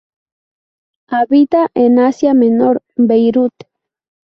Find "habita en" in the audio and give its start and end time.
1.09-1.99